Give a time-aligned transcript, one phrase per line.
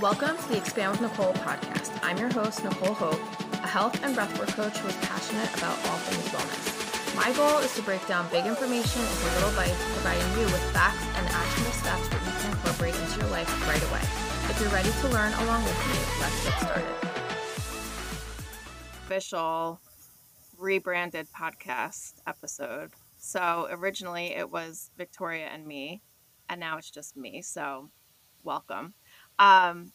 [0.00, 1.98] Welcome to the Expand with Nicole podcast.
[2.02, 3.18] I'm your host, Nicole Hope,
[3.64, 7.16] a health and breathwork coach who is passionate about all things wellness.
[7.16, 11.02] My goal is to break down big information into little bites, providing you with facts
[11.16, 14.04] and actionable steps that you can incorporate into your life right away.
[14.52, 16.96] If you're ready to learn along with me, let's get started.
[19.06, 19.80] Official
[20.58, 22.90] rebranded podcast episode.
[23.16, 26.02] So originally it was Victoria and me,
[26.50, 27.40] and now it's just me.
[27.40, 27.88] So
[28.44, 28.92] welcome.
[29.38, 29.92] Um,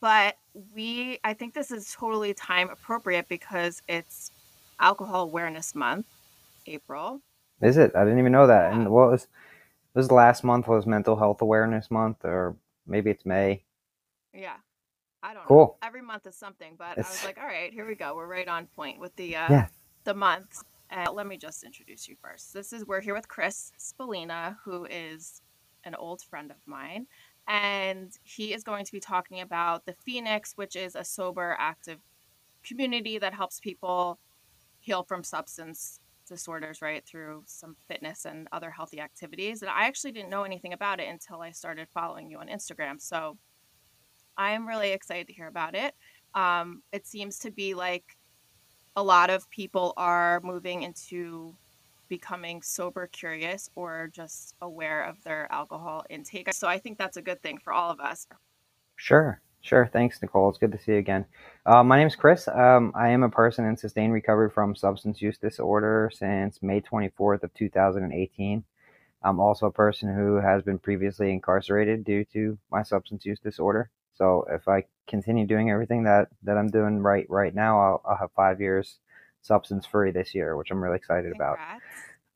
[0.00, 0.36] but
[0.74, 4.30] we, I think this is totally time appropriate because it's
[4.80, 6.06] Alcohol Awareness Month,
[6.66, 7.20] April.
[7.60, 7.92] Is it?
[7.96, 8.72] I didn't even know that.
[8.72, 9.26] And what was
[9.94, 12.54] was last month was Mental Health Awareness Month, or
[12.86, 13.64] maybe it's May.
[14.32, 14.56] Yeah,
[15.22, 15.78] I don't cool.
[15.82, 15.86] know.
[15.86, 18.14] Every month is something, but It's- I was like, all right, here we go.
[18.14, 19.68] We're right on point with the uh, Yeah.
[20.04, 20.62] the month.
[20.90, 22.54] And let me just introduce you first.
[22.54, 25.42] This is we're here with Chris Spallina, who is
[25.84, 27.06] an old friend of mine,
[27.48, 31.98] and he is going to be talking about the Phoenix, which is a sober, active
[32.62, 34.18] community that helps people
[34.80, 39.62] heal from substance disorders, right, through some fitness and other healthy activities.
[39.62, 43.00] And I actually didn't know anything about it until I started following you on Instagram.
[43.00, 43.38] So
[44.36, 45.94] I am really excited to hear about it.
[46.34, 48.18] Um, it seems to be like
[48.94, 51.56] a lot of people are moving into
[52.08, 56.52] becoming sober curious or just aware of their alcohol intake.
[56.52, 58.26] So I think that's a good thing for all of us.
[58.96, 59.88] Sure, sure.
[59.92, 60.48] Thanks, Nicole.
[60.48, 61.24] It's good to see you again.
[61.66, 62.48] Uh, my name is Chris.
[62.48, 67.42] Um, I am a person in sustained recovery from substance use disorder since May 24th
[67.42, 68.64] of 2018.
[69.22, 73.90] I'm also a person who has been previously incarcerated due to my substance use disorder.
[74.14, 78.16] So if I continue doing everything that, that I'm doing right right now, I'll, I'll
[78.16, 78.98] have five years
[79.42, 81.58] substance free this year, which I'm really excited about.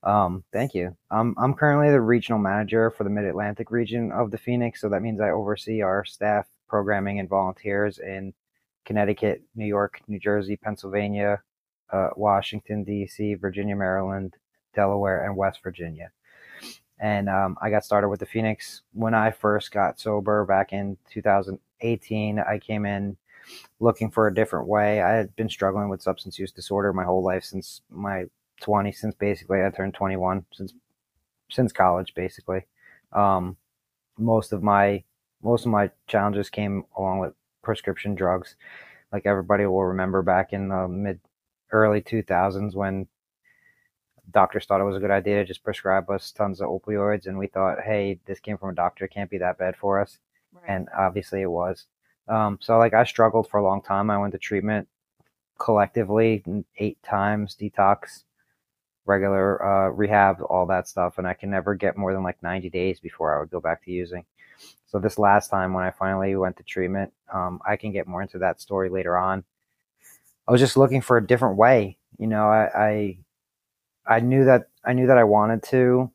[0.03, 0.97] Um, thank you.
[1.11, 4.89] Um, I'm currently the regional manager for the Mid Atlantic region of the Phoenix, so
[4.89, 8.34] that means I oversee our staff, programming, and volunteers in
[8.84, 11.41] Connecticut, New York, New Jersey, Pennsylvania,
[11.92, 14.34] uh, Washington, D.C., Virginia, Maryland,
[14.75, 16.10] Delaware, and West Virginia.
[16.99, 20.97] And um, I got started with the Phoenix when I first got sober back in
[21.10, 22.38] 2018.
[22.38, 23.16] I came in
[23.80, 25.00] looking for a different way.
[25.03, 28.26] I had been struggling with substance use disorder my whole life since my
[28.60, 30.75] 20 since basically I turned 21 since
[31.50, 32.62] since college basically.
[33.12, 33.56] Um,
[34.19, 35.02] most of my
[35.42, 38.56] most of my challenges came along with prescription drugs.
[39.12, 41.20] Like everybody will remember back in the mid
[41.72, 43.06] early 2000s when
[44.31, 47.38] doctors thought it was a good idea to just prescribe us tons of opioids and
[47.38, 50.19] we thought, hey, this came from a doctor, it can't be that bad for us
[50.52, 50.64] Right.
[50.69, 51.86] and obviously it was.
[52.28, 54.10] Um, so like I struggled for a long time.
[54.10, 54.88] I went to treatment
[55.59, 56.43] collectively
[56.78, 58.25] eight times, detox,
[59.06, 62.71] regular uh, rehab, all that stuff, and I can never get more than like 90
[62.71, 64.25] days before I would go back to using.
[64.87, 68.22] So this last time when I finally went to treatment, um, I can get more
[68.22, 69.44] into that story later on.
[70.47, 71.97] I was just looking for a different way.
[72.19, 73.19] You know, I, I
[74.06, 76.11] I knew that I knew that I wanted to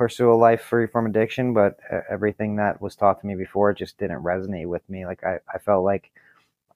[0.00, 3.74] pursue a life free from addiction, but e- everything that was taught to me before
[3.74, 5.06] just didn't resonate with me.
[5.06, 6.12] Like I, I felt like,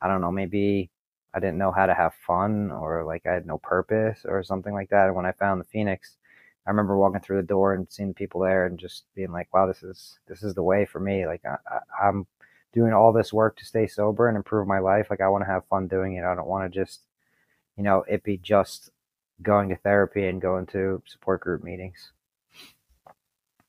[0.02, 0.90] I don't know, maybe
[1.34, 4.74] I didn't know how to have fun or like I had no purpose or something
[4.74, 5.08] like that.
[5.08, 6.18] And when I found the Phoenix,
[6.66, 9.52] I remember walking through the door and seeing the people there and just being like,
[9.54, 11.26] wow, this is, this is the way for me.
[11.26, 12.26] Like I, I, I'm
[12.74, 15.08] doing all this work to stay sober and improve my life.
[15.10, 16.24] Like I want to have fun doing it.
[16.24, 17.02] I don't want to just,
[17.76, 18.90] you know, it be just
[19.42, 22.13] going to therapy and going to support group meetings.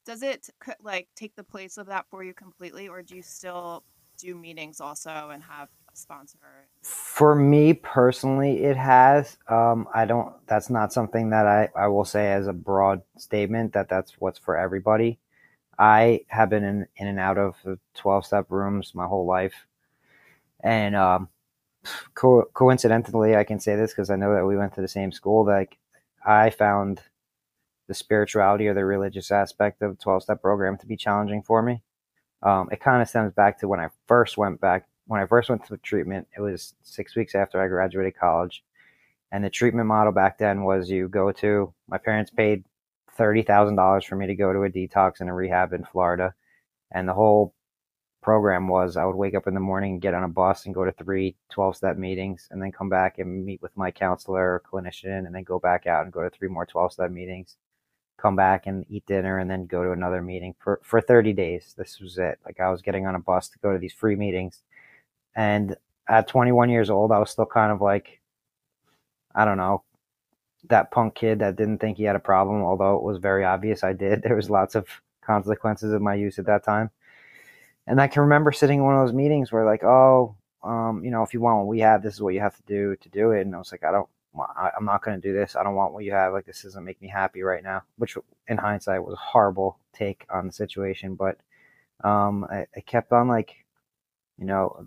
[0.05, 0.49] Does it
[0.81, 3.83] like take the place of that for you completely, or do you still
[4.17, 6.37] do meetings also and have a sponsor?
[6.83, 9.37] For me personally, it has.
[9.49, 10.33] Um, I don't.
[10.47, 14.37] That's not something that I I will say as a broad statement that that's what's
[14.37, 15.17] for everybody.
[15.79, 19.65] I have been in in and out of the twelve step rooms my whole life,
[20.59, 21.29] and um,
[22.13, 25.11] co- coincidentally, I can say this because I know that we went to the same
[25.11, 25.45] school.
[25.45, 25.77] Like
[26.25, 27.01] I found
[27.87, 31.61] the spirituality or the religious aspect of the twelve step program to be challenging for
[31.61, 31.81] me.
[32.43, 35.49] Um, it kind of stems back to when I first went back when I first
[35.49, 38.63] went to treatment, it was six weeks after I graduated college.
[39.31, 42.63] And the treatment model back then was you go to, my parents paid
[43.17, 46.33] $30,000 for me to go to a detox and a rehab in Florida.
[46.91, 47.53] And the whole
[48.21, 50.85] program was I would wake up in the morning, get on a bus, and go
[50.85, 54.63] to three 12 step meetings, and then come back and meet with my counselor or
[54.71, 57.57] clinician, and then go back out and go to three more 12 step meetings,
[58.17, 61.73] come back and eat dinner, and then go to another meeting for, for 30 days.
[61.77, 62.39] This was it.
[62.45, 64.61] Like I was getting on a bus to go to these free meetings.
[65.35, 65.75] And
[66.07, 68.21] at 21 years old, I was still kind of like,
[69.33, 69.83] I don't know,
[70.69, 73.83] that punk kid that didn't think he had a problem, although it was very obvious
[73.83, 74.21] I did.
[74.23, 74.87] There was lots of
[75.21, 76.89] consequences of my use at that time.
[77.87, 81.11] And I can remember sitting in one of those meetings where like, oh, um, you
[81.11, 83.09] know, if you want what we have, this is what you have to do to
[83.09, 83.41] do it.
[83.41, 84.09] And I was like, I don't,
[84.39, 85.55] I, I'm not going to do this.
[85.55, 86.33] I don't want what you have.
[86.33, 88.17] Like, this doesn't make me happy right now, which
[88.47, 91.15] in hindsight was a horrible take on the situation.
[91.15, 91.37] But
[92.03, 93.55] um, I, I kept on like,
[94.37, 94.85] you know,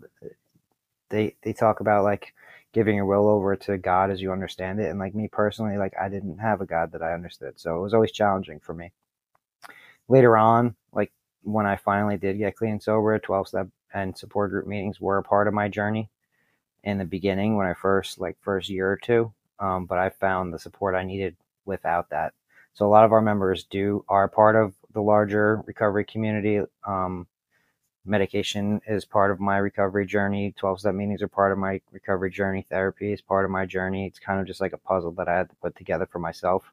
[1.11, 2.35] they they talk about like
[2.73, 4.91] giving your will over to God as you understand it.
[4.91, 7.83] And like me personally, like I didn't have a God that I understood, so it
[7.83, 8.93] was always challenging for me.
[10.07, 11.13] Later on, like
[11.43, 15.17] when I finally did get clean and sober, twelve step and support group meetings were
[15.17, 16.11] a part of my journey.
[16.85, 20.53] In the beginning, when I first like first year or two, um, but I found
[20.53, 22.35] the support I needed without that.
[22.75, 26.61] So a lot of our members do are part of the larger recovery community.
[26.87, 27.27] Um,
[28.05, 30.55] medication is part of my recovery journey.
[30.57, 32.67] 12 step meetings are part of my recovery journey.
[32.69, 34.07] Therapy is part of my journey.
[34.07, 36.73] It's kind of just like a puzzle that I had to put together for myself.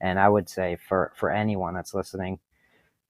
[0.00, 2.40] And I would say for, for anyone that's listening,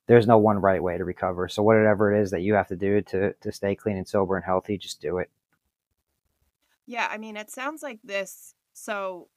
[0.06, 1.48] there's no one right way to recover.
[1.48, 4.36] So whatever it is that you have to do to, to stay clean and sober
[4.36, 5.30] and healthy, just do it.
[6.86, 7.08] Yeah.
[7.10, 8.54] I mean, it sounds like this.
[8.72, 9.28] So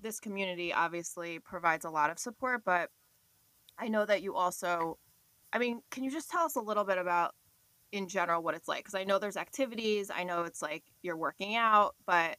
[0.00, 2.90] this community obviously provides a lot of support, but
[3.78, 4.98] I know that you also
[5.52, 7.34] I mean, can you just tell us a little bit about
[7.92, 8.78] in general what it's like?
[8.78, 10.10] Because I know there's activities.
[10.14, 12.36] I know it's like you're working out, but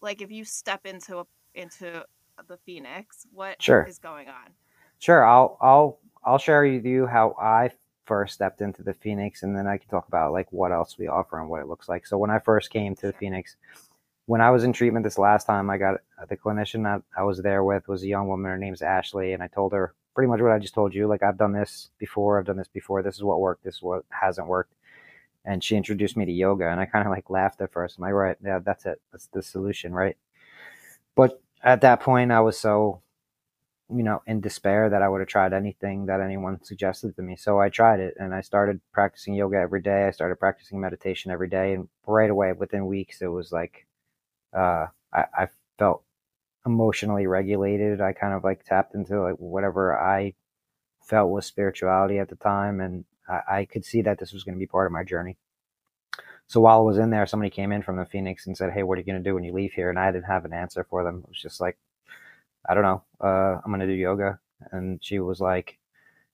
[0.00, 1.24] like if you step into a,
[1.54, 2.04] into
[2.48, 3.84] the Phoenix, what sure.
[3.88, 4.52] is going on?
[4.98, 7.70] Sure, I'll I'll I'll share with you how I
[8.04, 11.08] first stepped into the Phoenix, and then I can talk about like what else we
[11.08, 12.06] offer and what it looks like.
[12.06, 13.56] So when I first came to the Phoenix,
[14.26, 17.24] when I was in treatment this last time, I got uh, the clinician that I
[17.24, 18.50] was there with was a young woman.
[18.50, 21.06] Her name's Ashley, and I told her pretty much what I just told you.
[21.06, 22.38] Like I've done this before.
[22.38, 23.02] I've done this before.
[23.02, 23.64] This is what worked.
[23.64, 24.74] This is what hasn't worked.
[25.44, 27.98] And she introduced me to yoga, and I kind of like laughed at first.
[27.98, 29.00] I'm like, right, yeah, that's it.
[29.10, 30.16] That's the solution, right?
[31.16, 33.02] But at that point, I was so,
[33.92, 37.34] you know, in despair that I would have tried anything that anyone suggested to me.
[37.34, 40.06] So I tried it, and I started practicing yoga every day.
[40.06, 43.84] I started practicing meditation every day, and right away, within weeks, it was like,
[44.54, 46.02] uh, I, I felt
[46.66, 48.00] emotionally regulated.
[48.00, 50.34] I kind of like tapped into like whatever I
[51.02, 54.54] felt was spirituality at the time, and I, I could see that this was going
[54.54, 55.36] to be part of my journey.
[56.46, 58.82] So while I was in there, somebody came in from the Phoenix and said, "Hey,
[58.82, 60.52] what are you going to do when you leave here?" And I didn't have an
[60.52, 61.22] answer for them.
[61.24, 61.78] It was just like,
[62.68, 63.02] I don't know.
[63.20, 64.38] Uh, I'm going to do yoga,
[64.70, 65.78] and she was like,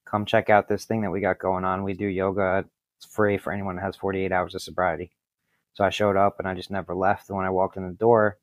[0.05, 1.85] "Come check out this thing that we got going on.
[1.85, 2.65] We do yoga.
[2.97, 5.13] It's free for anyone that has 48 hours of sobriety."
[5.79, 7.29] So I showed up, and I just never left.
[7.29, 8.37] And when I walked in the door,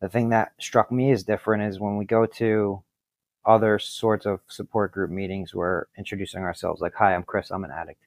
[0.00, 2.82] the thing that struck me as different is when we go to
[3.46, 7.50] other sorts of support group meetings we're introducing ourselves like hi i'm chris.
[7.50, 8.04] I'm an addict.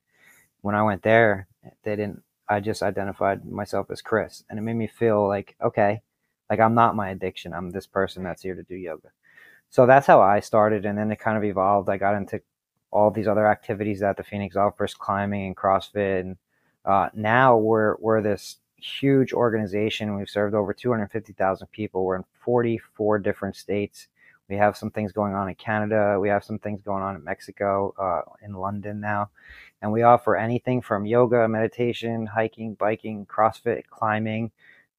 [0.61, 1.47] When i went there
[1.81, 4.43] they didn't i just identified myself as chris.
[4.51, 6.03] And it made me feel like okay
[6.51, 7.55] like i'm not my addiction.
[7.55, 9.09] I'm this person that's here to do yoga.
[9.71, 10.85] So that's how i started.
[10.85, 11.89] And then it kind of evolved.
[11.89, 12.39] I got into
[12.91, 16.19] all these other activities that the phoenix offers climbing and crossfit.
[16.19, 16.37] And
[16.85, 20.15] uh, now we're we're this huge organization.
[20.15, 22.05] We've served over 250,000 people.
[22.05, 24.07] We're in 44 different states.
[24.47, 26.19] We have some things going on in Canada.
[26.19, 29.29] We have some things going on in Mexico, uh, in London now.
[29.81, 34.51] And we offer anything from yoga, meditation, hiking, biking, CrossFit, climbing,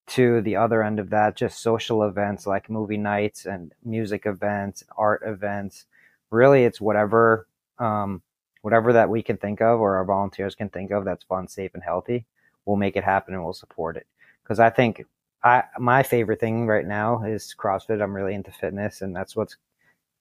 [0.09, 4.85] to the other end of that, just social events like movie nights and music events,
[4.97, 5.87] art events.
[6.31, 7.49] Really, it's whatever,
[7.79, 8.23] um,
[8.63, 11.73] whatever that we can think of or our volunteers can think of that's fun, safe,
[11.75, 12.25] and healthy
[12.67, 14.07] we'll make it happen and we'll support it.
[14.43, 15.05] Because I think
[15.43, 18.03] I my favorite thing right now is CrossFit.
[18.03, 19.57] I'm really into fitness, and that's what's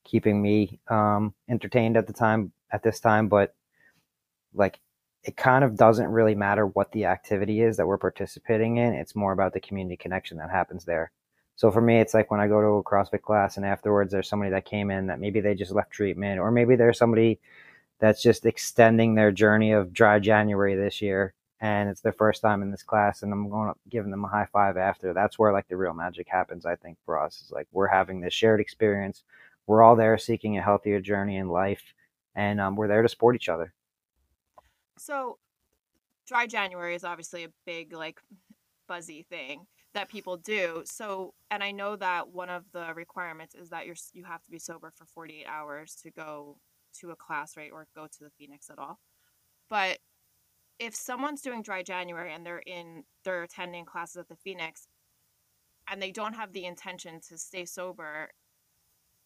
[0.04, 3.28] keeping me um, entertained at the time at this time.
[3.28, 3.54] But
[4.54, 4.80] like,
[5.24, 8.94] it kind of doesn't really matter what the activity is that we're participating in.
[8.94, 11.12] It's more about the community connection that happens there.
[11.58, 14.28] So for me, it's like when I go to a CrossFit class and afterwards there's
[14.28, 17.40] somebody that came in that maybe they just left treatment, or maybe there's somebody
[18.00, 21.34] that's just extending their journey of dry January this year
[21.65, 24.27] and it's their first time in this class and i'm going up giving them a
[24.27, 27.51] high five after that's where like the real magic happens i think for us is
[27.51, 29.24] like we're having this shared experience.
[29.67, 31.95] We're all there seeking a healthier journey in life
[32.36, 33.74] and um, we're there to support each other.
[35.00, 35.39] So
[36.27, 38.19] dry january is obviously a big like
[38.88, 40.84] buzzy thing that people do.
[40.86, 44.51] So and i know that one of the requirements is that you're you have to
[44.51, 46.57] be sober for 48 hours to go
[47.00, 49.00] to a class right or go to the phoenix at all.
[49.67, 49.98] But
[50.79, 54.88] if someone's doing dry January and they're in they're attending classes at the Phoenix
[55.89, 58.29] and they don't have the intention to stay sober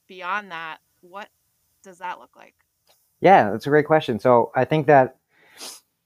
[0.07, 1.29] beyond that, what
[1.83, 2.55] does that look like?
[3.21, 4.19] Yeah, that's a great question.
[4.19, 5.17] So I think that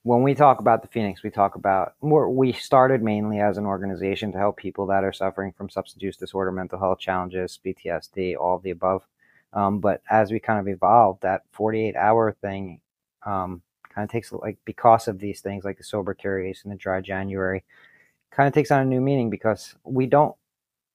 [0.02, 3.66] when we talk about the Phoenix, we talk about more we started mainly as an
[3.66, 8.36] organization to help people that are suffering from substance use disorder, mental health challenges, PTSD,
[8.36, 9.02] all of the above.
[9.52, 12.80] Um, but as we kind of evolved, that 48 hour thing
[13.24, 13.62] um,
[13.94, 17.00] kind of takes like because of these things like the sober curious and the dry
[17.00, 17.64] January,
[18.30, 20.34] kind of takes on a new meaning because we don't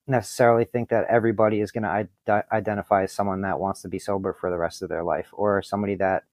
[0.07, 2.07] necessarily think that everybody is going to
[2.51, 5.61] identify as someone that wants to be sober for the rest of their life or
[5.61, 6.23] somebody that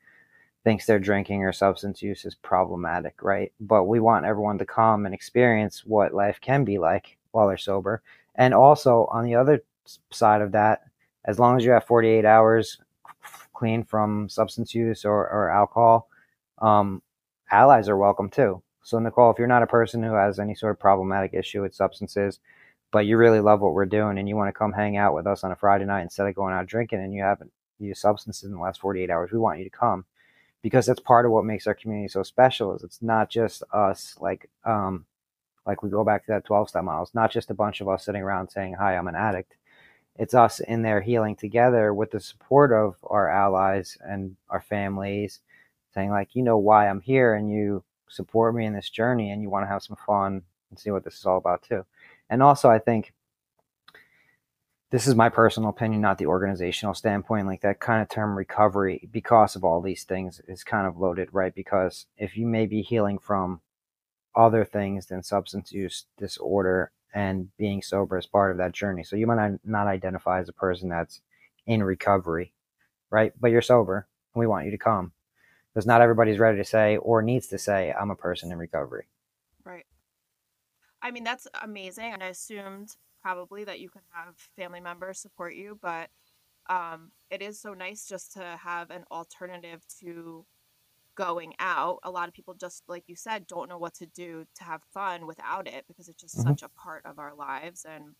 [0.64, 3.52] thinks their drinking or substance use is problematic, right?
[3.60, 7.56] But we want everyone to come and experience what life can be like while they're
[7.56, 8.02] sober.
[8.34, 9.62] And also on the other
[10.10, 10.82] side of that,
[11.24, 12.78] as long as you have 48 hours
[13.54, 16.08] clean from substance use or, or alcohol,
[16.60, 17.02] um,
[17.50, 18.62] allies are welcome too.
[18.82, 21.74] So, Nicole, if you're not a person who has any sort of problematic issue with
[21.74, 22.40] substances,
[22.92, 25.26] but you really love what we're doing and you want to come hang out with
[25.26, 28.44] us on a Friday night instead of going out drinking and you haven't used substances
[28.44, 30.04] in the last 48 hours, we want you to come
[30.62, 34.16] because that's part of what makes our community so special is it's not just us
[34.20, 35.04] like um
[35.66, 37.88] like we go back to that 12 step model it's not just a bunch of
[37.88, 39.54] us sitting around saying hi i'm an addict
[40.16, 45.40] it's us in there healing together with the support of our allies and our families
[45.96, 49.42] saying like you know why i'm here and you support me in this journey and
[49.42, 51.84] you want to have some fun and see what this is all about too
[52.30, 53.12] and also i think
[54.90, 59.08] this is my personal opinion not the organizational standpoint like that kind of term recovery
[59.10, 62.82] because of all these things is kind of loaded right because if you may be
[62.82, 63.60] healing from
[64.36, 69.02] other things than substance use disorder and being sober as part of that journey.
[69.02, 71.22] So you might not identify as a person that's
[71.66, 72.52] in recovery,
[73.10, 73.32] right?
[73.40, 75.12] But you're sober and we want you to come
[75.76, 79.08] because not everybody's ready to say or needs to say, I'm a person in recovery.
[79.62, 79.84] Right.
[81.02, 82.14] I mean, that's amazing.
[82.14, 86.08] And I assumed probably that you could have family members support you, but
[86.70, 90.46] um, it is so nice just to have an alternative to
[91.14, 94.44] going out a lot of people just like you said don't know what to do
[94.54, 96.50] to have fun without it because it's just mm-hmm.
[96.50, 98.14] such a part of our lives and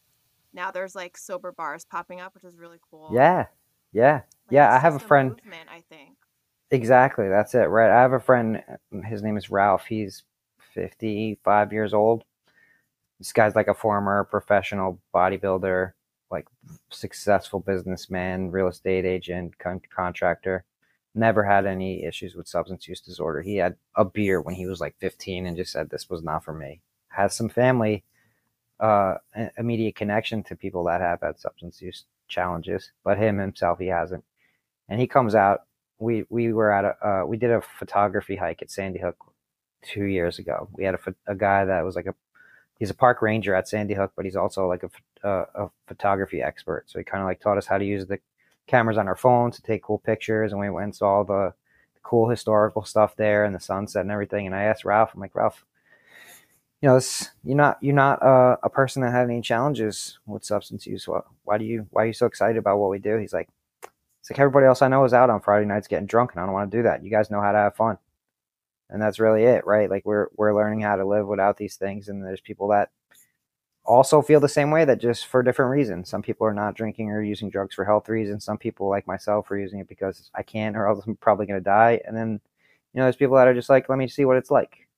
[0.55, 3.45] now there's like sober bars popping up which is really cool yeah
[3.93, 6.17] yeah like, yeah i have a friend movement, i think
[6.71, 8.63] exactly that's it right i have a friend
[9.05, 10.25] his name is ralph he's
[10.75, 12.25] 55 years old
[13.19, 15.93] this guy's like a former professional bodybuilder
[16.31, 16.47] like
[16.91, 20.65] successful businessman real estate agent con- contractor
[21.17, 23.41] never had any issues with substance use disorder.
[23.41, 26.45] He had a beer when he was like 15 and just said this was not
[26.45, 26.81] for me.
[27.09, 28.05] Has some family
[28.79, 29.15] uh,
[29.57, 34.25] immediate connection to people that have had substance use challenges, but him himself he hasn't.
[34.89, 35.63] And he comes out.
[35.99, 39.17] We we were at a uh, we did a photography hike at Sandy Hook
[39.83, 40.69] two years ago.
[40.73, 42.15] We had a, a guy that was like a
[42.79, 46.43] he's a park ranger at Sandy Hook, but he's also like a, a, a photography
[46.43, 46.85] expert.
[46.87, 48.19] So he kind of like taught us how to use the
[48.67, 51.55] cameras on our phones to take cool pictures, and we went and saw the,
[51.95, 54.47] the cool historical stuff there and the sunset and everything.
[54.47, 55.65] And I asked Ralph, I'm like, Ralph,
[56.83, 60.45] you know, this, you're not you're not uh, a person that had any challenges with
[60.45, 61.09] substance use.
[61.09, 63.17] Why, why do you why are you so excited about what we do?
[63.17, 63.49] He's like,
[64.27, 66.47] it's like everybody else I know is out on Friday nights getting drunk, and I
[66.47, 67.05] don't want to do that.
[67.05, 67.97] You guys know how to have fun,
[68.91, 69.89] and that's really it, right?
[69.89, 72.91] Like we're we're learning how to live without these things, and there's people that
[73.85, 76.09] also feel the same way that just for different reasons.
[76.09, 78.45] Some people are not drinking or using drugs for health reasons.
[78.45, 81.61] Some people, like myself, are using it because I can't, or else I'm probably going
[81.61, 82.01] to die.
[82.05, 82.41] And then,
[82.95, 84.89] you know, there's people that are just like, let me see what it's like.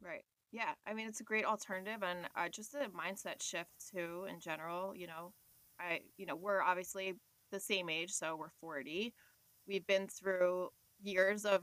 [0.00, 0.24] Right.
[0.52, 0.72] Yeah.
[0.86, 4.96] I mean, it's a great alternative and uh, just a mindset shift too, in general.
[4.96, 5.32] You know,
[5.78, 7.16] I, you know, we're obviously
[7.50, 9.14] the same age, so we're 40.
[9.66, 10.70] We've been through
[11.02, 11.62] years of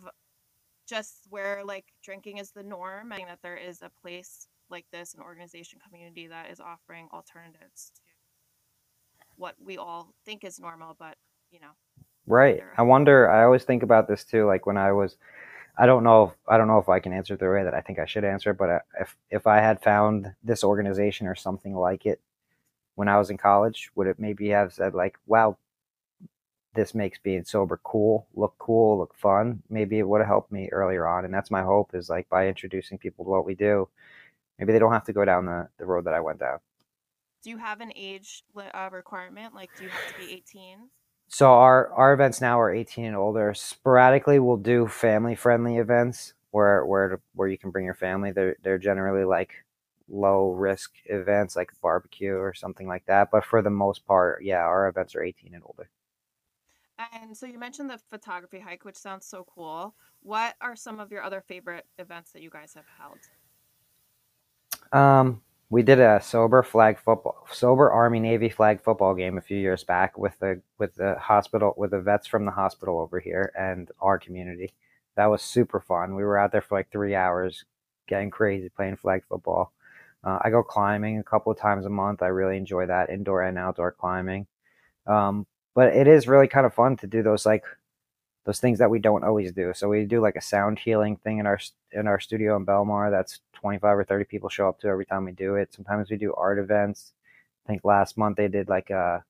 [0.88, 5.14] just where like drinking is the norm and that there is a place like this,
[5.14, 8.02] an organization community that is offering alternatives to
[9.38, 11.16] what we all think is normal, but
[11.52, 11.72] you know.
[12.28, 12.62] Right.
[12.78, 13.30] I wonder.
[13.30, 14.46] I always think about this too.
[14.46, 15.18] Like when I was,
[15.78, 16.24] I don't know.
[16.24, 18.06] If, I don't know if I can answer it the way that I think I
[18.06, 18.54] should answer.
[18.54, 22.20] But if if I had found this organization or something like it
[22.96, 25.58] when I was in college, would it maybe have said like, "Wow,
[26.76, 29.64] this makes being sober cool, look cool, look fun.
[29.70, 31.26] Maybe it would have helped me earlier on.
[31.26, 33.88] And that's my hope is like by introducing people to what we do,
[34.60, 36.60] maybe they don't have to go down the, the road that I went down.
[37.44, 39.54] Do you have an age uh, requirement?
[39.54, 40.90] Like, do you have to be 18?
[41.28, 43.54] So our our events now are 18 and older.
[43.54, 48.32] Sporadically, we'll do family friendly events where where where you can bring your family.
[48.32, 49.66] They're they're generally like
[50.08, 53.32] low risk events like barbecue or something like that.
[53.32, 55.90] But for the most part, yeah, our events are 18 and older.
[56.98, 59.96] And so you mentioned the photography hike, which sounds so cool.
[60.22, 63.20] What are some of your other favorite events that you guys have held?
[64.92, 69.58] Um, we did a sober flag football, sober Army Navy flag football game a few
[69.58, 73.52] years back with the with the hospital with the vets from the hospital over here
[73.58, 74.74] and our community.
[75.16, 76.16] That was super fun.
[76.16, 77.66] We were out there for like three hours,
[78.08, 79.74] getting crazy playing flag football.
[80.24, 82.22] Uh, I go climbing a couple of times a month.
[82.22, 84.48] I really enjoy that indoor and outdoor climbing.
[85.08, 85.46] Um,
[85.76, 87.66] but it is really kind of fun to do those like
[88.46, 89.74] those things that we don't always do.
[89.76, 91.60] So we do like a sound healing thing in our
[91.92, 93.12] in our studio in Belmar.
[93.12, 95.74] That's 25 or 30 people show up to every time we do it.
[95.74, 97.14] Sometimes we do art events.
[97.66, 99.24] I think last month they did like a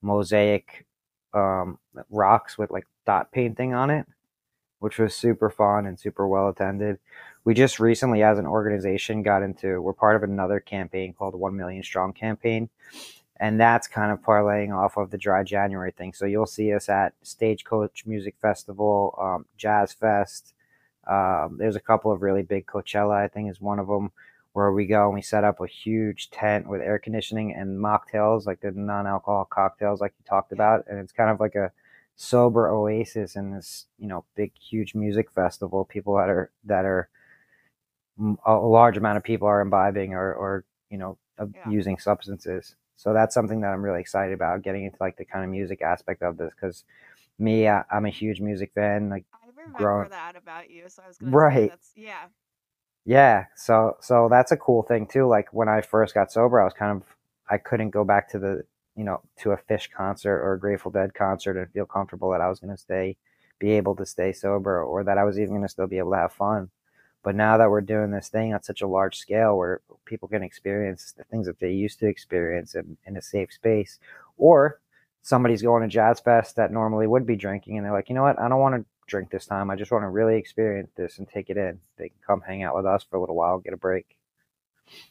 [0.00, 0.86] mosaic
[1.34, 1.78] um,
[2.10, 4.06] rocks with like dot painting on it,
[4.80, 6.98] which was super fun and super well attended.
[7.44, 11.56] We just recently, as an organization, got into we're part of another campaign called One
[11.56, 12.70] Million Strong campaign,
[13.42, 16.12] and that's kind of parlaying off of the dry January thing.
[16.12, 20.54] So you'll see us at Stagecoach Music Festival, um, Jazz Fest.
[21.08, 24.12] Um, there's a couple of really big Coachella, I think, is one of them,
[24.52, 28.46] where we go and we set up a huge tent with air conditioning and mocktails,
[28.46, 31.72] like the non-alcohol cocktails, like you talked about, and it's kind of like a
[32.14, 35.84] sober oasis in this, you know, big, huge music festival.
[35.84, 37.08] People that are that are
[38.46, 41.68] a large amount of people are imbibing or, or you know, yeah.
[41.68, 42.76] using substances.
[42.96, 45.82] So that's something that I'm really excited about getting into like the kind of music
[45.82, 46.84] aspect of this because
[47.38, 49.08] me, I, am a huge music fan.
[49.10, 50.10] Like I remember growing...
[50.10, 51.72] that about you, so I was gonna right.
[51.96, 52.26] yeah,
[53.04, 53.46] yeah.
[53.56, 55.26] So so that's a cool thing too.
[55.26, 57.08] Like when I first got sober, I was kind of
[57.48, 58.64] I couldn't go back to the
[58.96, 62.40] you know to a Phish concert or a Grateful Dead concert and feel comfortable that
[62.40, 63.16] I was going to stay
[63.62, 66.10] be able to stay sober or that I was even going to still be able
[66.10, 66.68] to have fun.
[67.22, 70.42] But now that we're doing this thing on such a large scale where people can
[70.42, 73.98] experience the things that they used to experience in, in a safe space,
[74.36, 74.80] or
[75.22, 78.22] somebody's going to Jazz Fest that normally would be drinking and they're like, you know
[78.22, 79.70] what, I don't want to drink this time.
[79.70, 81.78] I just want to really experience this and take it in.
[81.96, 84.16] They can come hang out with us for a little while, get a break.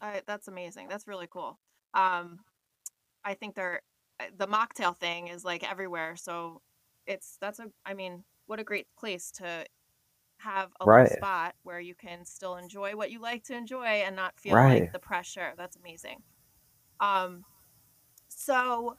[0.01, 0.87] Uh, that's amazing.
[0.89, 1.57] That's really cool.
[1.93, 2.39] Um,
[3.23, 3.81] I think they're
[4.19, 6.15] uh, the mocktail thing is like everywhere.
[6.15, 6.61] So
[7.07, 9.65] it's that's a I mean, what a great place to
[10.43, 11.09] have a right.
[11.09, 14.81] spot where you can still enjoy what you like to enjoy and not feel right.
[14.81, 15.53] like the pressure.
[15.57, 16.21] That's amazing.
[16.99, 17.43] Um,
[18.27, 18.97] so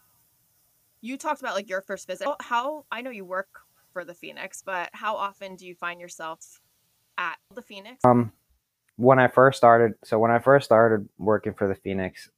[1.00, 2.28] you talked about like your first visit.
[2.40, 3.48] How I know you work
[3.92, 6.60] for the Phoenix, but how often do you find yourself
[7.18, 8.04] at the Phoenix?
[8.04, 8.32] Um,
[8.96, 12.30] when I first started, so when I first started working for the Phoenix,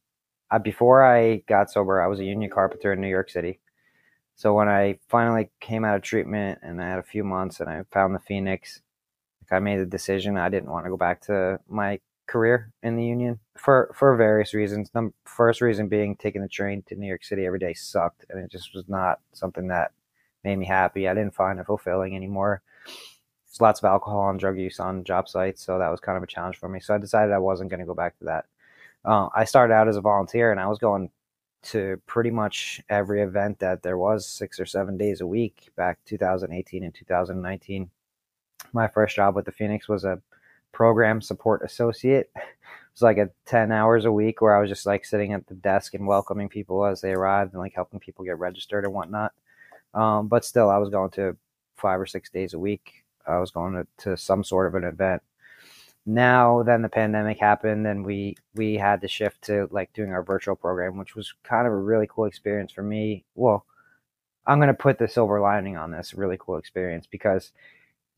[0.51, 3.61] uh, before I got sober, I was a union carpenter in New York City.
[4.37, 7.69] So when I finally came out of treatment and I had a few months and
[7.69, 8.81] I found the Phoenix,
[9.45, 12.97] like I made a decision I didn't want to go back to my career in
[12.97, 14.91] the union for for various reasons.
[14.91, 18.41] The first reason being taking the train to New York City every day sucked, and
[18.41, 19.93] it just was not something that
[20.43, 21.09] made me happy.
[21.09, 22.63] I didn't find it fulfilling anymore.
[22.87, 26.23] There's lots of alcohol and drug use on job sites, so that was kind of
[26.23, 26.81] a challenge for me.
[26.81, 28.47] So I decided I wasn't going to go back to that.
[29.05, 31.11] Uh, I started out as a volunteer, and I was going
[31.65, 35.99] to pretty much every event that there was six or seven days a week back
[36.05, 37.91] 2018 and 2019
[38.73, 40.21] my first job with the Phoenix was a
[40.73, 42.31] program support associate.
[42.95, 45.49] It was like a 10 hours a week where I was just like sitting at
[45.49, 48.95] the desk and welcoming people as they arrived and like helping people get registered and
[48.95, 49.33] whatnot.
[49.95, 51.37] Um, but still, I was going to
[51.77, 53.05] five or six days a week.
[53.27, 55.23] I was going to, to some sort of an event.
[56.07, 60.23] Now, then the pandemic happened and we, we had to shift to like doing our
[60.23, 63.25] virtual program, which was kind of a really cool experience for me.
[63.35, 63.67] Well,
[64.47, 67.53] I'm going to put the silver lining on this really cool experience because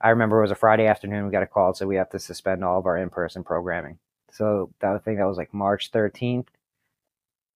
[0.00, 1.24] I remember it was a Friday afternoon.
[1.24, 3.98] We got a call, so we have to suspend all of our in-person programming.
[4.30, 6.48] So that I think that was like March 13th.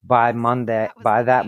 [0.03, 1.47] By Monday, that by that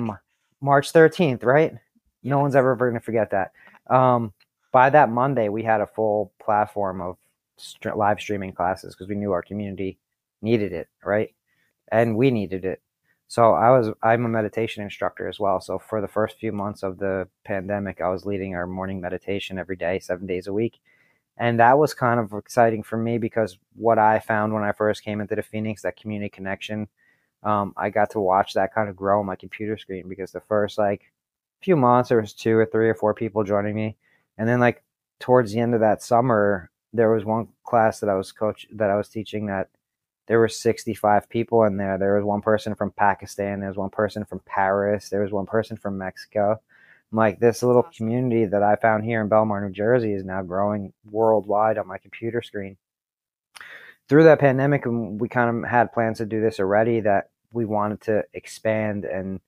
[0.61, 1.73] March 13th, right?
[1.73, 1.81] Yes.
[2.23, 3.53] No one's ever going to forget that.
[3.89, 4.35] Um,
[4.73, 7.17] by that Monday, we had a full platform of
[7.57, 9.99] st- live streaming classes because we knew our community
[10.43, 11.35] needed it, right?
[11.91, 12.83] And we needed it.
[13.33, 15.59] So I was I'm a meditation instructor as well.
[15.59, 19.59] So for the first few months of the pandemic, I was leading our morning meditation
[19.59, 20.81] every day, 7 days a week.
[21.39, 25.03] And that was kind of exciting for me because what I found when I first
[25.03, 26.89] came into the Phoenix, that community connection,
[27.43, 30.41] um, I got to watch that kind of grow on my computer screen because the
[30.41, 31.11] first like
[31.63, 33.97] few months there was two or three or four people joining me.
[34.37, 34.85] And then like
[35.21, 38.91] towards the end of that summer, there was one class that I was coach that
[38.91, 39.71] I was teaching that
[40.27, 41.99] there were 65 people in there.
[41.99, 43.61] There was one person from Pakistan.
[43.61, 45.09] There was one person from Paris.
[45.09, 46.61] There was one person from Mexico.
[47.11, 50.43] I'm like this little community that I found here in Belmar, New Jersey, is now
[50.43, 52.77] growing worldwide on my computer screen.
[54.09, 57.01] Through that pandemic, um, we kind of had plans to do this already.
[57.01, 59.41] That we wanted to expand and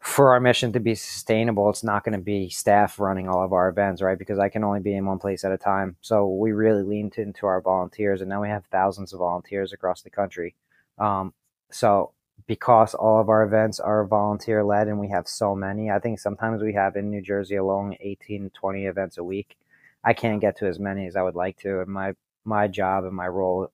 [0.00, 3.52] for our mission to be sustainable, it's not going to be staff running all of
[3.52, 4.18] our events, right?
[4.18, 5.96] Because I can only be in one place at a time.
[6.00, 10.02] So we really leaned into our volunteers, and now we have thousands of volunteers across
[10.02, 10.54] the country.
[10.98, 11.34] Um,
[11.70, 12.12] so
[12.46, 16.20] because all of our events are volunteer led and we have so many, I think
[16.20, 19.56] sometimes we have in New Jersey alone 18, 20 events a week.
[20.04, 21.80] I can't get to as many as I would like to.
[21.80, 23.72] And my, my job and my role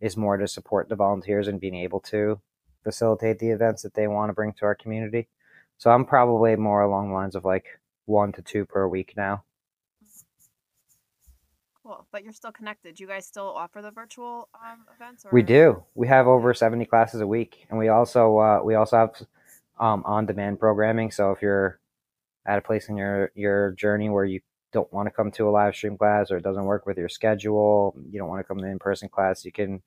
[0.00, 2.40] is more to support the volunteers and being able to
[2.84, 5.28] facilitate the events that they want to bring to our community.
[5.82, 7.66] So I'm probably more along the lines of like
[8.04, 9.42] one to two per week now.
[11.82, 12.94] Cool, but you're still connected.
[12.94, 15.24] Do you guys still offer the virtual um, events?
[15.24, 15.30] Or?
[15.32, 15.82] We do.
[15.96, 19.26] We have over seventy classes a week, and we also uh, we also have
[19.80, 21.10] um, on demand programming.
[21.10, 21.80] So if you're
[22.46, 24.38] at a place in your your journey where you
[24.72, 27.08] don't want to come to a live stream class or it doesn't work with your
[27.08, 29.82] schedule, you don't want to come to in person class, you can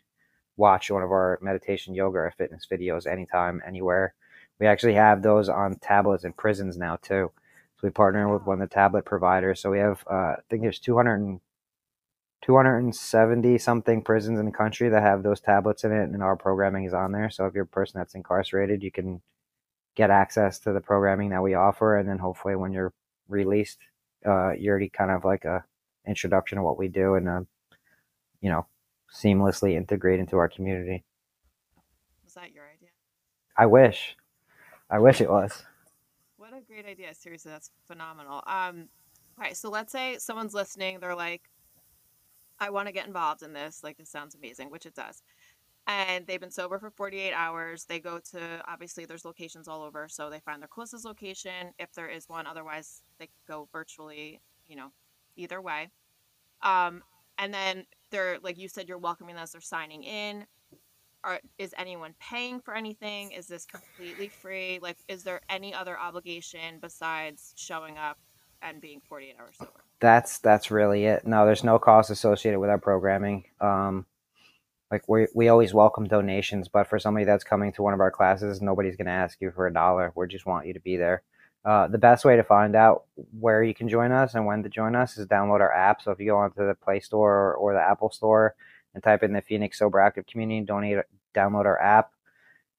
[0.58, 4.14] watch one of our meditation, yoga, or fitness videos anytime, anywhere.
[4.60, 7.32] We actually have those on tablets in prisons now too.
[7.76, 9.60] So we partner with one of the tablet providers.
[9.60, 11.40] So we have, uh, I think there's 200
[12.46, 16.86] 270 something prisons in the country that have those tablets in it, and our programming
[16.86, 17.30] is on there.
[17.30, 19.22] So if you're a person that's incarcerated, you can
[19.96, 22.94] get access to the programming that we offer, and then hopefully when you're
[23.28, 23.80] released,
[24.26, 25.64] uh, you're already kind of like a
[26.06, 27.42] introduction of what we do, and uh,
[28.42, 28.68] you know,
[29.12, 31.04] seamlessly integrate into our community.
[32.24, 32.90] Was that your idea?
[33.58, 34.16] I wish,
[34.90, 35.64] I wish it was.
[36.38, 37.14] What a great idea!
[37.14, 38.44] Seriously, that's phenomenal.
[38.46, 38.90] Um,
[39.40, 41.50] okay, so let's say someone's listening, they're like,
[42.60, 43.82] I want to get involved in this.
[43.84, 45.24] Like, this sounds amazing, which it does.
[45.88, 47.86] And they've been sober for 48 hours.
[47.86, 50.08] They go to, obviously, there's locations all over.
[50.10, 52.48] So they find their closest location if there is one.
[52.48, 54.92] Otherwise, they go virtually, you know,
[55.36, 55.90] either way.
[56.64, 57.04] Um,
[57.38, 60.46] and then they're, like you said, you're welcoming us, they're signing in.
[61.26, 63.32] Are, is anyone paying for anything?
[63.32, 64.80] Is this completely free?
[64.82, 68.18] Like, is there any other obligation besides showing up
[68.62, 69.86] and being 48 hours sober?
[70.00, 71.26] that's that's really it.
[71.26, 73.46] No, there's no cost associated with our programming.
[73.60, 74.06] Um,
[74.92, 78.12] like we we always welcome donations, but for somebody that's coming to one of our
[78.12, 80.12] classes, nobody's going to ask you for a dollar.
[80.16, 81.24] We just want you to be there.
[81.64, 83.06] Uh, the best way to find out
[83.40, 86.02] where you can join us and when to join us is download our app.
[86.02, 88.54] So if you go onto the Play Store or, or the Apple Store
[88.94, 91.00] and type in the Phoenix Sober Active Community, donate,
[91.36, 92.12] download our app.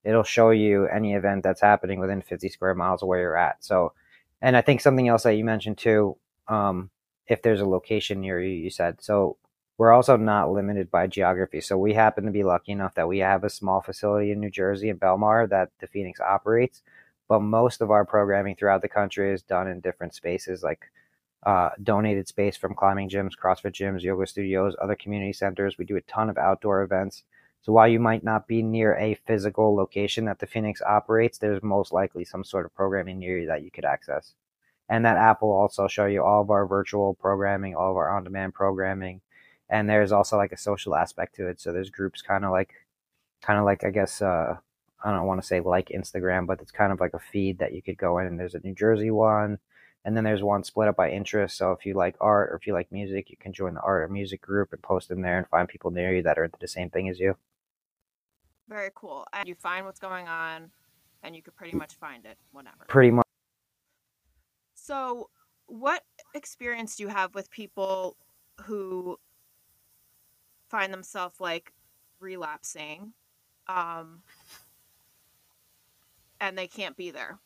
[0.05, 3.65] It'll show you any event that's happening within 50 square miles of where you're at.
[3.65, 3.93] So,
[4.41, 6.17] and I think something else that you mentioned too,
[6.49, 6.91] um,
[7.27, 9.03] if there's a location near you, you said.
[9.03, 9.37] So
[9.79, 11.61] we're also not limited by geography.
[11.61, 14.51] So we happen to be lucky enough that we have a small facility in New
[14.51, 16.83] Jersey in Belmar that the Phoenix operates.
[17.29, 20.91] But most of our programming throughout the country is done in different spaces like
[21.45, 25.77] uh, donated space from climbing gyms, CrossFit gyms, yoga studios, other community centers.
[25.79, 27.25] We do a ton of outdoor events.
[27.67, 31.63] So while you might not be near a physical location that the Phoenix operates, there's
[31.63, 34.35] most likely some sort of programming near you that you could access
[34.89, 38.09] and that app will also show you all of our virtual programming, all of our
[38.17, 39.21] on-demand programming,
[39.69, 41.61] and there's also like a social aspect to it.
[41.61, 42.73] So there's groups kind of like,
[43.43, 44.57] kind of like I guess uh,
[45.05, 47.75] I don't want to say like Instagram, but it's kind of like a feed that
[47.75, 48.27] you could go in.
[48.27, 49.59] And there's a New Jersey one,
[50.05, 51.57] and then there's one split up by interest.
[51.57, 54.05] So if you like art or if you like music, you can join the art
[54.05, 56.59] or music group and post in there and find people near you that are into
[56.61, 57.37] the same thing as you.
[58.69, 59.27] Very cool.
[59.33, 60.71] And you find what's going on,
[61.23, 62.85] and you could pretty much find it whenever.
[62.89, 63.27] Pretty much.
[64.75, 65.31] So,
[65.67, 66.03] what
[66.35, 68.17] experience do you have with people
[68.63, 69.19] who
[70.69, 71.73] find themselves like
[72.21, 73.13] relapsing
[73.69, 74.23] um,
[76.41, 77.39] and they can't be there?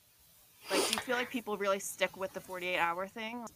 [0.70, 3.46] Like, do you feel like people really stick with the 48 hour thing?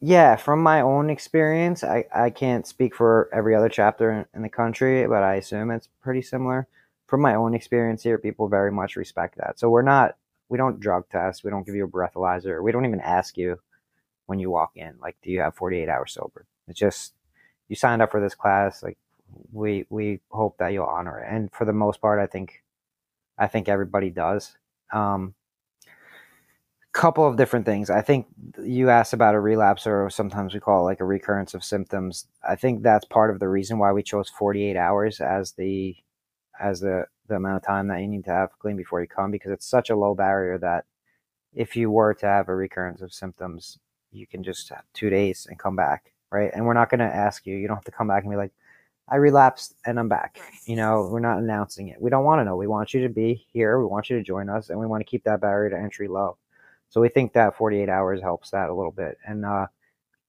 [0.00, 4.42] Yeah, from my own experience, I, I can't speak for every other chapter in, in
[4.42, 6.68] the country, but I assume it's pretty similar.
[7.06, 9.58] From my own experience here, people very much respect that.
[9.58, 10.16] So we're not
[10.48, 11.44] we don't drug test.
[11.44, 12.62] We don't give you a breathalyzer.
[12.62, 13.58] We don't even ask you
[14.26, 16.46] when you walk in, like, do you have 48 hours sober?
[16.68, 17.14] It's just
[17.68, 18.82] you signed up for this class.
[18.82, 18.98] Like,
[19.52, 21.28] we we hope that you'll honor it.
[21.32, 22.62] And for the most part, I think
[23.38, 24.56] I think everybody does.
[24.92, 25.34] Um,
[26.92, 27.90] couple of different things.
[27.90, 28.26] I think
[28.64, 32.26] you asked about a relapse, or sometimes we call it like a recurrence of symptoms.
[32.48, 35.94] I think that's part of the reason why we chose 48 hours as the
[36.60, 39.30] as the the amount of time that you need to have clean before you come
[39.30, 40.84] because it's such a low barrier that
[41.54, 43.78] if you were to have a recurrence of symptoms,
[44.12, 46.50] you can just have two days and come back, right?
[46.54, 47.56] And we're not going to ask you.
[47.56, 48.52] You don't have to come back and be like,
[49.08, 50.38] I relapsed and I'm back.
[50.66, 52.00] You know, we're not announcing it.
[52.00, 52.56] We don't want to know.
[52.56, 53.78] We want you to be here.
[53.78, 56.08] We want you to join us, and we want to keep that barrier to entry
[56.08, 56.38] low.
[56.88, 59.16] So we think that 48 hours helps that a little bit.
[59.24, 59.68] And uh,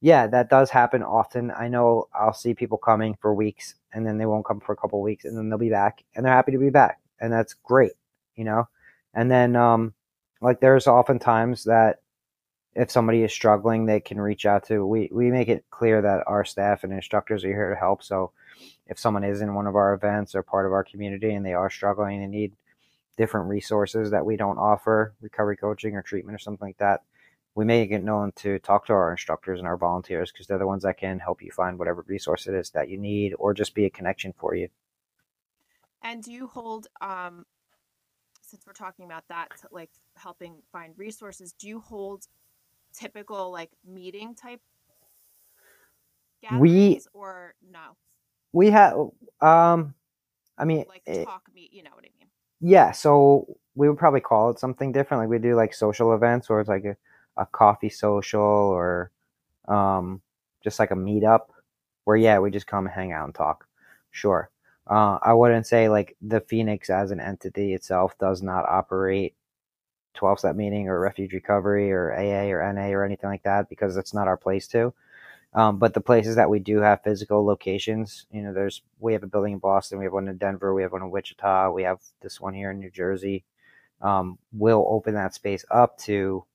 [0.01, 1.51] yeah, that does happen often.
[1.51, 4.77] I know I'll see people coming for weeks and then they won't come for a
[4.77, 6.99] couple weeks and then they'll be back and they're happy to be back.
[7.19, 7.93] And that's great,
[8.35, 8.67] you know?
[9.13, 9.93] And then, um,
[10.39, 12.01] like there's often times that
[12.75, 16.23] if somebody is struggling, they can reach out to, we, we make it clear that
[16.27, 18.03] our staff and instructors are here to help.
[18.03, 18.31] So
[18.85, 21.53] if someone is in one of our events or part of our community and they
[21.53, 22.53] are struggling and need
[23.17, 27.01] different resources that we don't offer, recovery coaching or treatment or something like that,
[27.57, 30.67] we make it known to talk to our instructors and our volunteers because they're the
[30.67, 33.73] ones that can help you find whatever resource it is that you need or just
[33.73, 34.69] be a connection for you.
[36.03, 37.47] And do you hold, um,
[38.43, 42.27] since we're talking about that, like helping find resources, do you hold
[42.93, 44.61] typical like meeting type
[46.43, 47.97] gatherings or no?
[48.53, 48.93] We have,
[49.41, 49.95] um,
[50.59, 52.29] I mean, Like it- talk meet, you know what I mean?
[52.61, 52.91] yeah.
[52.91, 55.21] So we would probably call it something different.
[55.23, 56.95] Like we do like social events, or it's like a,
[57.37, 59.11] a coffee social, or
[59.67, 60.21] um,
[60.63, 61.47] just like a meetup,
[62.05, 63.67] where yeah, we just come hang out and talk.
[64.11, 64.49] Sure.
[64.89, 69.35] Uh, I wouldn't say like the Phoenix as an entity itself does not operate
[70.17, 73.95] 12 step meeting or refuge recovery or AA or NA or anything like that because
[73.95, 74.93] that's not our place to.
[75.53, 79.23] Um, but the places that we do have physical locations, you know, there's we have
[79.23, 81.83] a building in Boston, we have one in Denver, we have one in Wichita, we
[81.83, 83.43] have this one here in New Jersey.
[84.01, 86.45] Um, we'll open that space up to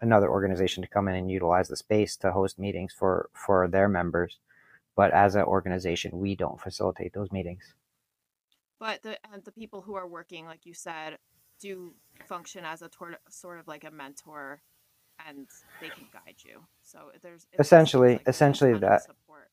[0.00, 3.88] another organization to come in and utilize the space to host meetings for for their
[3.88, 4.38] members.
[4.96, 7.74] But as an organization, we don't facilitate those meetings.
[8.78, 11.18] But the the people who are working, like you said,
[11.60, 11.94] do
[12.26, 14.62] function as a tor- sort of like a mentor,
[15.26, 15.46] and
[15.80, 16.60] they can guide you.
[16.82, 19.02] So there's Essentially- like essentially that.
[19.02, 19.50] support.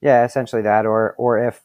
[0.00, 0.86] Yeah, essentially that.
[0.86, 1.62] Or or if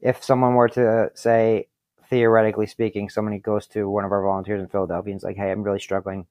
[0.00, 1.68] if someone were to say,
[2.08, 5.50] theoretically speaking, somebody goes to one of our volunteers in Philadelphia and is like, "Hey,
[5.52, 6.26] I'm really struggling.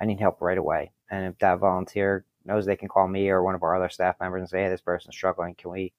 [0.00, 3.42] I need help right away." And if that volunteer knows they can call me or
[3.42, 5.54] one of our other staff members and say, "Hey, this person's struggling.
[5.54, 5.92] Can we,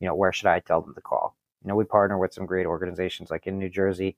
[0.00, 2.46] you know, where should I tell them to call?" You know, we partner with some
[2.46, 4.16] great organizations like in New Jersey.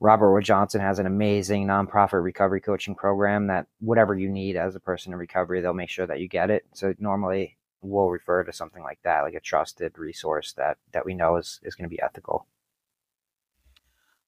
[0.00, 4.76] Robert Wood Johnson has an amazing nonprofit recovery coaching program that whatever you need as
[4.76, 6.66] a person in recovery, they'll make sure that you get it.
[6.72, 11.14] So normally we'll refer to something like that, like a trusted resource that that we
[11.14, 12.46] know is is going to be ethical.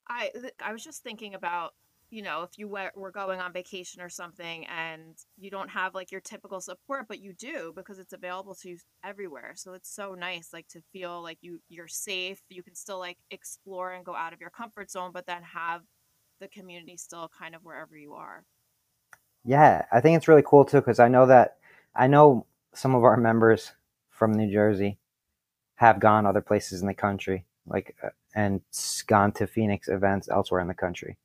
[0.09, 1.75] I I was just thinking about
[2.11, 6.13] you know if you were, going on vacation or something and you don't have like
[6.13, 9.53] your typical support but you do because it's available to you everywhere.
[9.57, 12.41] So it's so nice like to feel like you you're safe.
[12.49, 15.83] You can still like explore and go out of your comfort zone but then have
[16.41, 18.45] the community still kind of wherever you are.
[19.45, 21.57] Yeah, I think it's really cool too because I know that
[21.95, 23.73] I know some of our members
[24.11, 24.99] from New Jersey
[25.77, 28.61] have gone other places in the country, like uh, and
[29.07, 31.17] gone to Phoenix events elsewhere in the country,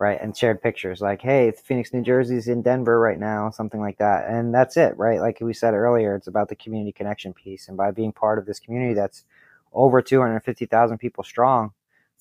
[0.00, 0.18] right?
[0.20, 4.28] And shared pictures like, "Hey, Phoenix, New Jersey's in Denver right now," something like that,
[4.28, 5.20] and that's it, right?
[5.20, 8.46] Like we said earlier, it's about the community connection piece, and by being part of
[8.46, 9.24] this community that's
[9.72, 11.72] over two hundred fifty thousand people strong,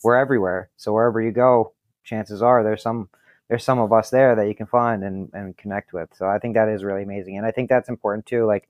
[0.04, 0.70] we're everywhere.
[0.78, 3.10] So wherever you go, chances are there's some
[3.48, 6.10] there's some of us there that you can find and, and connect with.
[6.16, 7.38] So I think that is really amazing.
[7.38, 8.46] And I think that's important too.
[8.46, 8.70] Like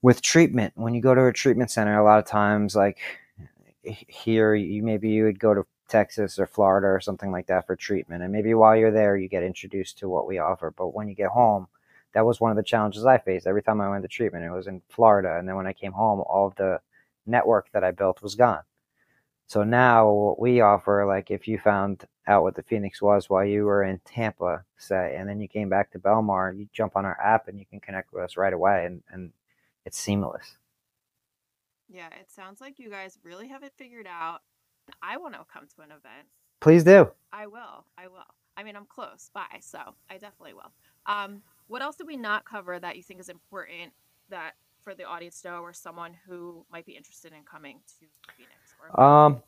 [0.00, 2.98] with treatment, when you go to a treatment center, a lot of times, like
[3.82, 7.76] here, you maybe you would go to Texas or Florida or something like that for
[7.76, 8.22] treatment.
[8.22, 10.70] And maybe while you're there, you get introduced to what we offer.
[10.70, 11.68] But when you get home,
[12.12, 13.46] that was one of the challenges I faced.
[13.46, 15.36] Every time I went to treatment, it was in Florida.
[15.38, 16.80] And then when I came home, all of the
[17.26, 18.62] network that I built was gone.
[19.46, 23.44] So now what we offer, like if you found out what the Phoenix was while
[23.44, 27.04] you were in Tampa, say, and then you came back to Belmar, you jump on
[27.04, 29.32] our app and you can connect with us right away and, and
[29.84, 30.56] it's seamless.
[31.90, 34.40] yeah it sounds like you guys really have it figured out
[35.02, 36.26] i want to come to an event
[36.64, 37.10] Please do.
[37.30, 37.84] I will.
[37.98, 38.24] I will.
[38.56, 40.72] I mean, I'm close by, so I definitely will.
[41.04, 43.92] Um, what else did we not cover that you think is important
[44.30, 48.06] that for the audience to know, or someone who might be interested in coming to
[48.34, 48.74] Phoenix?
[48.80, 49.42] Or Um,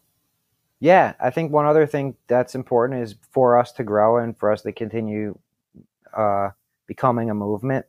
[0.81, 4.53] yeah, I think one other thing that's important is for us to grow and for
[4.53, 5.38] us to continue
[6.14, 6.51] uh,
[6.87, 7.87] becoming a movement.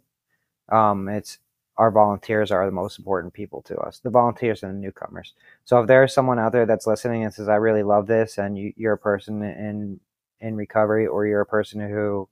[0.69, 1.39] Um, it's
[1.77, 5.33] our volunteers are the most important people to us, the volunteers and the newcomers.
[5.65, 8.57] So if there's someone out there that's listening and says, "I really love this," and
[8.57, 9.99] you, you're a person in
[10.39, 12.27] in recovery, or you're a person who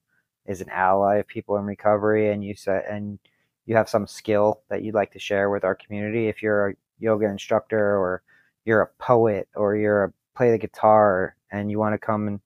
[0.45, 3.19] is an ally of people in recovery, and you say and
[3.65, 6.75] you have some skill that you'd like to share with our community, if you're a
[6.99, 8.21] yoga instructor or
[8.65, 12.39] you're a poet or you're a play the guitar and you want to come and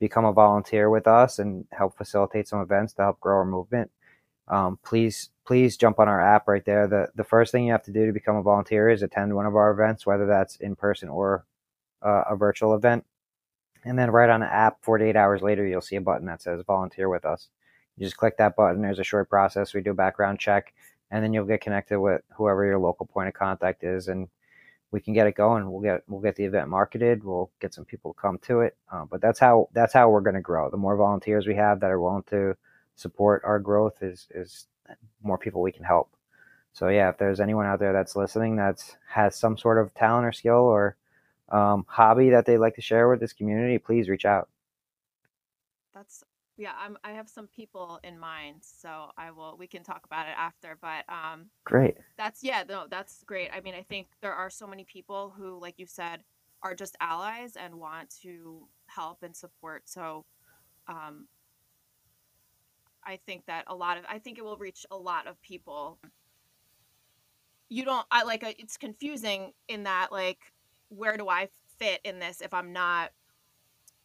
[0.00, 3.90] become a volunteer with us and help facilitate some events to help grow our movement,
[4.48, 6.86] um, please please jump on our app right there.
[6.86, 9.46] The the first thing you have to do to become a volunteer is attend one
[9.46, 11.46] of our events, whether that's in person or
[12.02, 13.04] uh, a virtual event.
[13.84, 16.62] And then right on the app, 48 hours later, you'll see a button that says
[16.66, 17.48] volunteer with us.
[17.96, 18.82] You just click that button.
[18.82, 19.72] There's a short process.
[19.72, 20.74] We do a background check,
[21.10, 24.28] and then you'll get connected with whoever your local point of contact is, and
[24.90, 25.70] we can get it going.
[25.70, 27.22] We'll get we'll get the event marketed.
[27.22, 28.76] We'll get some people to come to it.
[28.92, 30.68] Uh, but that's how that's how we're going to grow.
[30.70, 32.56] The more volunteers we have that are willing to
[32.96, 34.66] support our growth, is is
[35.22, 36.10] more people we can help.
[36.72, 40.26] So yeah, if there's anyone out there that's listening that has some sort of talent
[40.26, 40.96] or skill or
[41.50, 44.48] um, hobby that they'd like to share with this community, please reach out.
[45.94, 46.22] that's
[46.58, 46.72] yeah.
[46.78, 46.96] I'm.
[47.04, 49.56] I have some people in mind, so I will.
[49.58, 51.96] We can talk about it after, but um, Great.
[52.16, 53.50] That's yeah, no, that's great.
[53.54, 56.22] I mean, I think there are so many people who, like you said,
[56.62, 59.82] are just allies and want to help and support.
[59.86, 60.24] So,
[60.88, 61.26] um,
[63.06, 65.98] I think that a lot of I think it will reach a lot of people.
[67.68, 70.52] you don't I like uh, it's confusing in that like
[70.88, 73.12] where do I fit in this if I'm not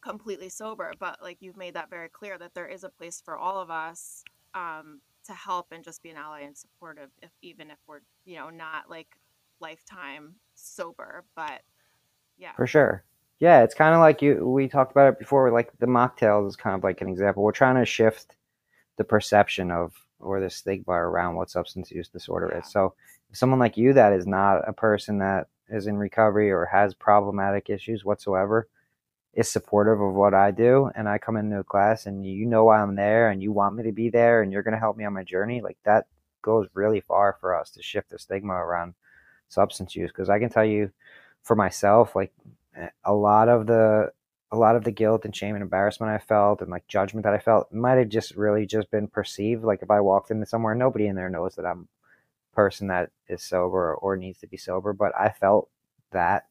[0.00, 3.36] completely sober but like you've made that very clear that there is a place for
[3.36, 7.70] all of us um to help and just be an ally and supportive if even
[7.70, 9.16] if we're you know not like
[9.60, 11.62] lifetime sober but
[12.36, 13.04] yeah For sure.
[13.40, 14.46] Yeah, it's kind of like you.
[14.48, 15.50] We talked about it before.
[15.50, 17.42] Like the mocktails is kind of like an example.
[17.42, 18.36] We're trying to shift
[18.96, 22.60] the perception of or the stigma around what substance use disorder Yeah.
[22.60, 22.66] is.
[22.70, 22.94] So,
[23.32, 27.70] someone like you that is not a person that is in recovery or has problematic
[27.70, 28.68] issues whatsoever
[29.34, 32.64] is supportive of what I do, and I come into a class and you know
[32.64, 34.96] why I'm there and you want me to be there and you're going to help
[34.96, 36.06] me on my journey, like that
[36.42, 38.94] goes really far for us to shift the stigma around
[39.48, 40.10] substance use.
[40.10, 40.90] Because I can tell you,
[41.42, 42.32] for myself, like
[42.76, 44.12] eh, a lot of the
[44.52, 47.32] a lot of the guilt and shame and embarrassment I felt and like judgment that
[47.32, 49.64] I felt might have just really just been perceived.
[49.64, 51.88] Like if I walked into somewhere, nobody in there knows that I'm
[52.52, 55.70] a person that is sober or needs to be sober, but I felt
[56.12, 56.46] that.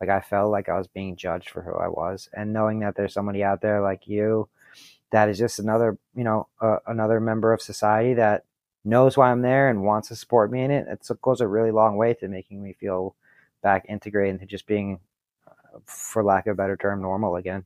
[0.00, 2.96] Like I felt like I was being judged for who I was, and knowing that
[2.96, 4.48] there's somebody out there like you,
[5.12, 8.44] that is just another, you know, uh, another member of society that
[8.84, 10.88] knows why I'm there and wants to support me in it.
[10.88, 13.14] It goes a really long way to making me feel
[13.62, 14.98] back integrated into just being
[15.86, 17.64] for lack of a better term, normal again.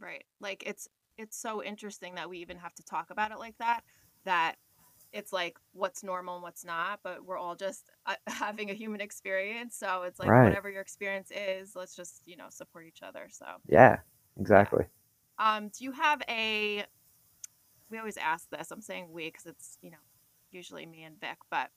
[0.00, 3.56] right like it's it's so interesting that we even have to talk about it like
[3.58, 3.82] that
[4.24, 4.56] that
[5.12, 9.00] it's like what's normal and what's not but we're all just uh, having a human
[9.00, 10.40] experience so it's like Right.
[10.40, 13.98] whatever your experience is let's just you know support each other so Yeah,
[14.38, 14.86] exactly.
[15.38, 16.84] um do you have a
[17.90, 19.98] we always ask this i'm saying we because it's you know
[20.50, 21.70] usually me and vic but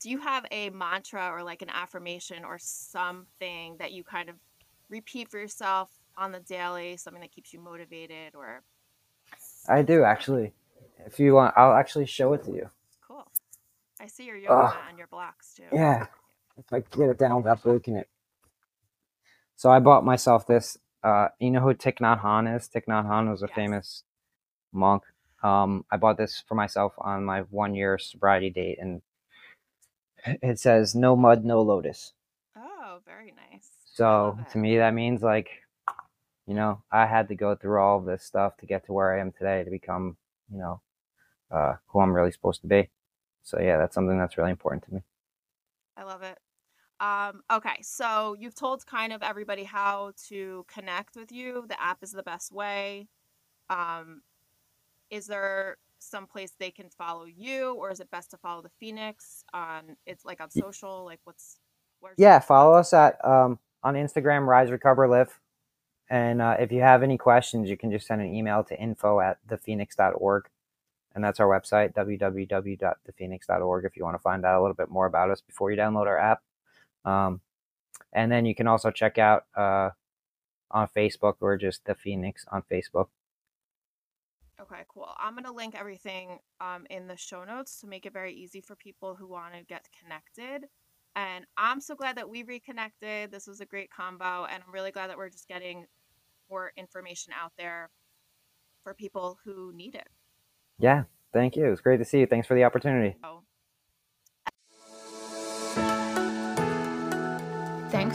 [0.00, 4.36] do you have a mantra or like an affirmation or something that you kind of
[4.90, 8.62] repeat for yourself on the daily something that keeps you motivated or
[9.68, 10.52] I do actually.
[11.06, 12.70] If you want, I'll actually show it to you.
[13.06, 13.24] Cool.
[14.00, 14.74] I see your yoga Ugh.
[14.88, 15.64] on your blocks too.
[15.72, 16.06] Yeah,
[16.58, 18.08] if I get it down without breaking it.
[19.56, 20.78] So I bought myself this.
[21.02, 22.68] Uh, you know who Thich Nhat Hanh is?
[22.68, 23.56] Thich Nhat Hanh was a Yes.
[23.56, 24.04] famous
[24.72, 25.04] monk.
[25.42, 29.02] Um, I bought this for myself on my one year sobriety date, and
[30.42, 32.12] it says "No mud, no lotus."
[32.56, 33.68] Oh, very nice.
[33.92, 35.48] So to me, that means like,
[36.46, 39.20] you know, I had to go through all this stuff to get to where I
[39.20, 40.16] am today to become,
[40.52, 40.80] you know,
[41.50, 42.90] uh, who I'm really supposed to be.
[43.42, 45.02] So yeah, that's something that's really important to me.
[45.96, 46.38] I love it.
[46.98, 51.64] Um, okay, so you've told kind of everybody how to connect with you.
[51.68, 53.08] The app is the best way.
[53.68, 54.22] Um,
[55.10, 58.70] is there some place they can follow you, or is it best to follow the
[58.80, 59.96] Phoenix on?
[60.06, 61.04] It's like on social.
[61.04, 61.58] Like, what's
[62.16, 65.38] Yeah, follow us at um, on Instagram, Rise Recovery Live.
[66.08, 69.20] And uh, if you have any questions, you can just send an email to info
[69.20, 70.48] at thephoenix.org.
[71.14, 75.06] And that's our website, www.thephoenix.org, if you want to find out a little bit more
[75.06, 76.42] about us before you download our app.
[77.04, 77.40] Um,
[78.12, 79.90] and then you can also check out uh,
[80.70, 83.08] on Facebook or just The Phoenix on Facebook.
[84.60, 85.08] Okay, cool.
[85.18, 88.60] I'm going to link everything um, in the show notes to make it very easy
[88.60, 90.68] for people who want to get connected.
[91.14, 93.30] And I'm so glad that we reconnected.
[93.30, 95.86] This was a great combo, and I'm really glad that we're just getting
[96.50, 97.90] more information out there
[98.82, 100.08] for people who need it.
[100.78, 101.72] Yeah, thank you.
[101.72, 102.26] It's great to see you.
[102.26, 103.16] Thanks for the opportunity.
[103.22, 103.42] So,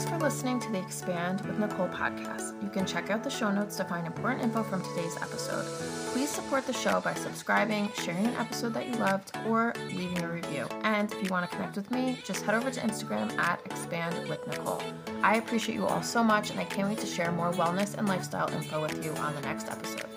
[0.02, 2.60] Thanks for listening to the Expand with Nicole podcast.
[2.60, 5.64] You can check out the show notes to find important info from today's episode.
[6.12, 10.28] Please support the show by subscribing, sharing an episode that you loved, or leaving a
[10.28, 10.66] review.
[10.82, 14.28] And if you want to connect with me, just head over to Instagram at Expand
[14.28, 14.82] with Nicole.
[15.22, 18.08] I appreciate you all so much, and I can't wait to share more wellness and
[18.08, 20.11] lifestyle info with you on the next episode.